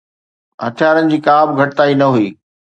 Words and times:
هٿيارن 0.65 1.05
جي 1.11 1.19
ڪا 1.27 1.37
به 1.47 1.53
گهٽتائي 1.59 1.93
نه 2.01 2.07
هئي. 2.15 2.27